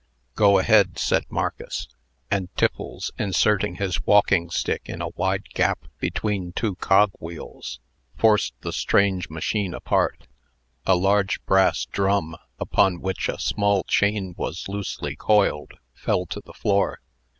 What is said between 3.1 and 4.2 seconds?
inserting his